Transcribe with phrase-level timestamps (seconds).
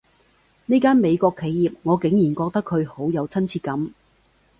[0.65, 3.91] 呢間美國企業，我竟然覺得佢好有親切感